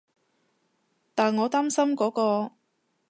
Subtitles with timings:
[1.13, 2.53] 但我擔心嗰個